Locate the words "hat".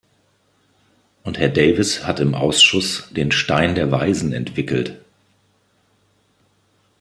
2.07-2.19